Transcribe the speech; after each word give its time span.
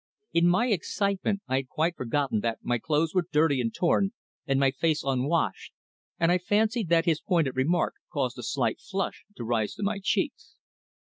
In 0.33 0.47
my 0.47 0.69
excitement 0.71 1.41
I 1.47 1.57
had 1.57 1.67
quite 1.67 1.95
forgotten 1.95 2.39
that 2.39 2.57
my 2.63 2.79
clothes 2.79 3.13
were 3.13 3.27
dirty 3.31 3.61
and 3.61 3.71
torn, 3.71 4.13
and 4.47 4.59
my 4.59 4.71
face 4.71 5.03
unwashed, 5.03 5.73
and 6.19 6.31
I 6.31 6.39
fancied 6.39 6.89
that 6.89 7.05
his 7.05 7.21
pointed 7.21 7.55
remark 7.55 7.93
caused 8.11 8.39
a 8.39 8.41
slight 8.41 8.79
flush 8.81 9.25
to 9.35 9.43
rise 9.43 9.75
to 9.75 9.83
my 9.83 9.99
cheeks. 10.01 10.55